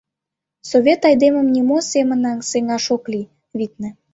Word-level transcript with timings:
—Совет 0.69 1.01
айдемым 1.09 1.47
нимо 1.55 1.77
семынат 1.91 2.39
сеҥаш 2.49 2.85
ок 2.95 3.03
лий, 3.11 3.31
витне... 3.57 3.89